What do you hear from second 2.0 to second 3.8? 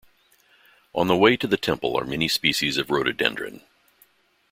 many species of rhododendron.